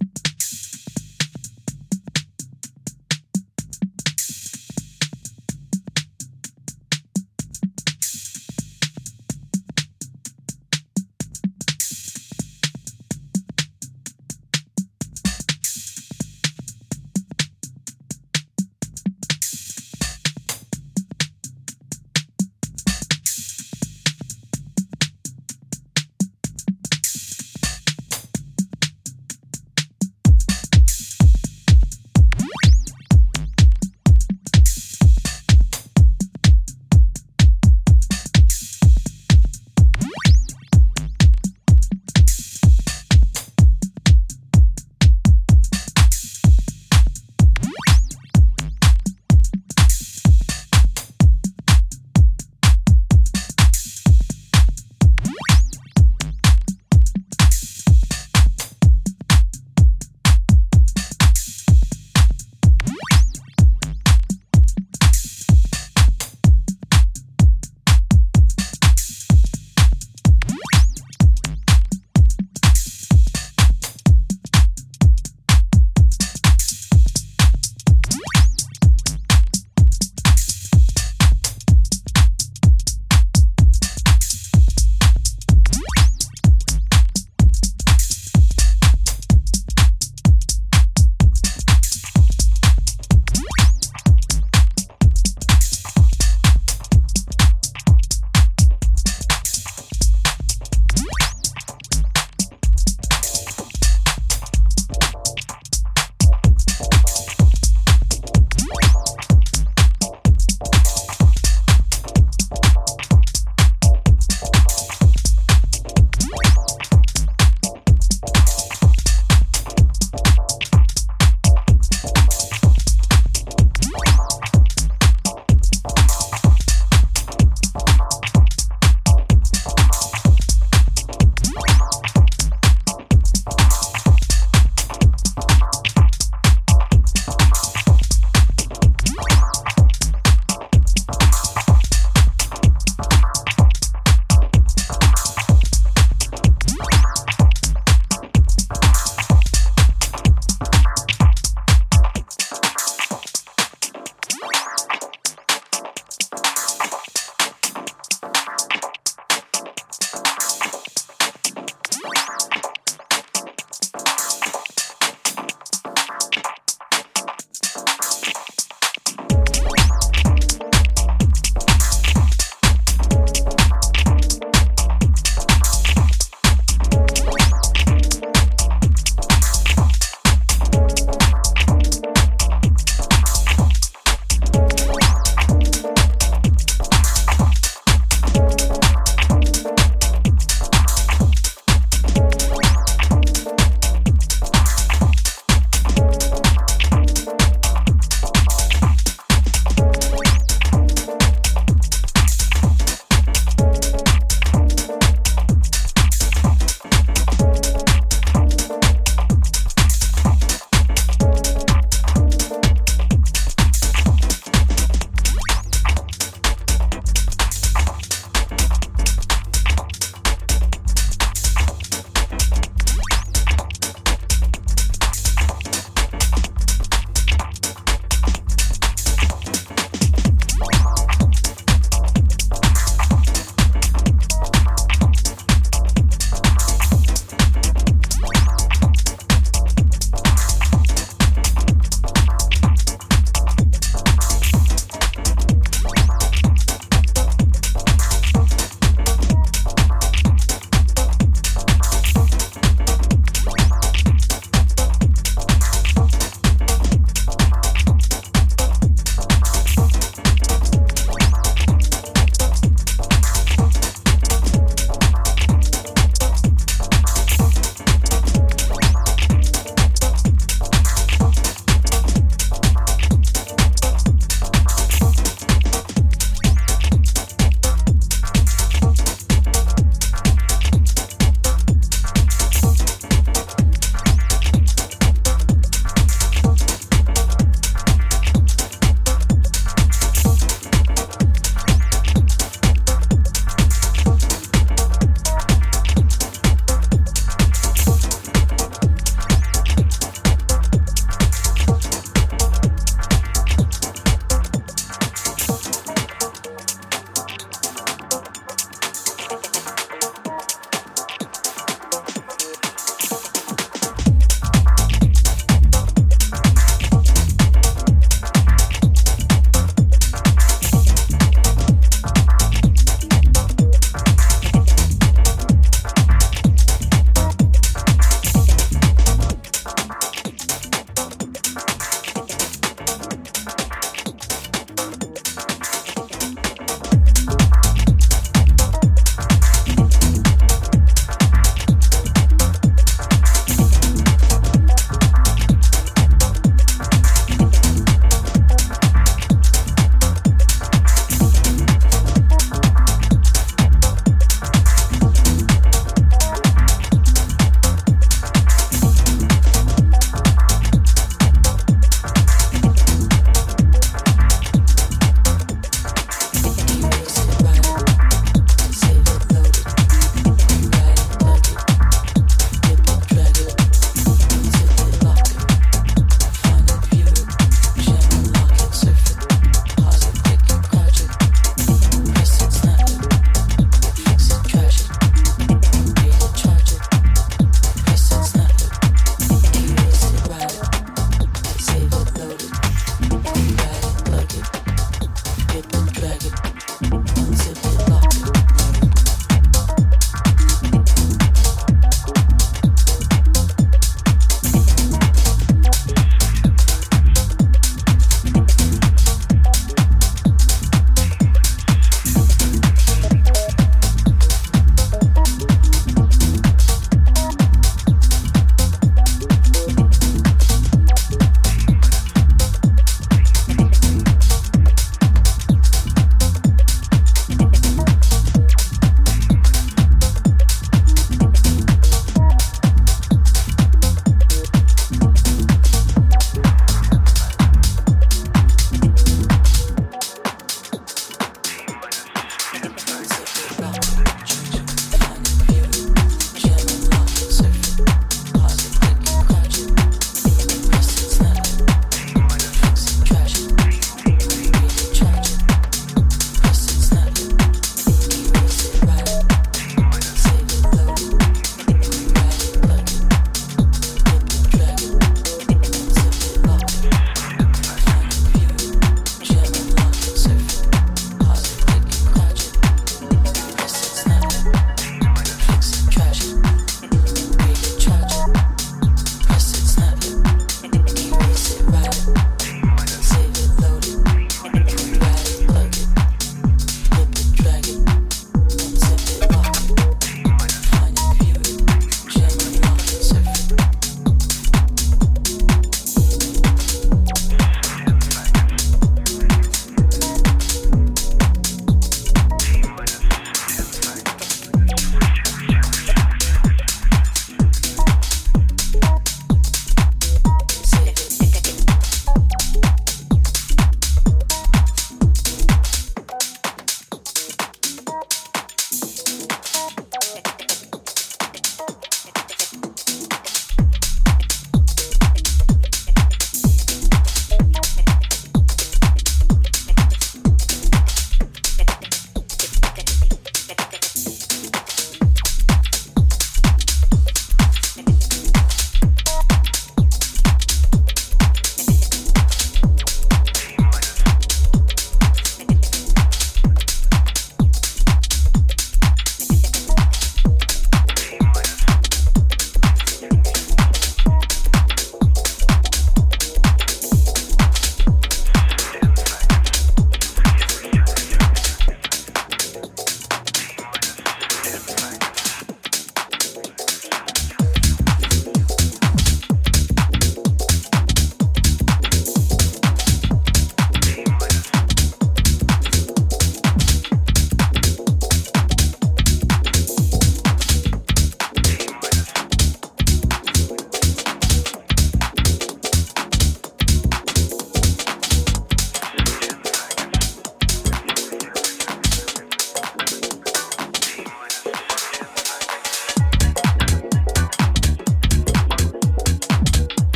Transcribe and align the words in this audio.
you 0.00 0.31